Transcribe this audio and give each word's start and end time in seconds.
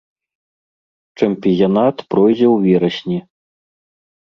Чэмпіянат 1.21 1.97
пройдзе 2.11 2.47
ў 2.55 2.61
верасні. 2.67 3.19